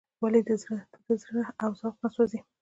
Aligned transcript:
ولې 0.21 0.41
د 0.43 0.49
ده 1.07 1.15
زړه 1.23 1.43
او 1.63 1.69
ذوق 1.79 1.95
نه 2.03 2.09
سوزي. 2.15 2.39